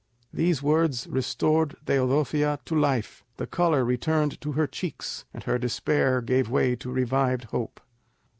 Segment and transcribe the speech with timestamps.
[0.33, 6.21] These words restored Teodosia to life; the colour returned to her cheeks, and her despair
[6.23, 7.79] gave way to revived hope.